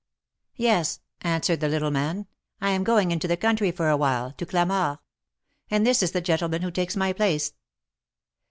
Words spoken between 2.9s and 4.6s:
into the country for a while— to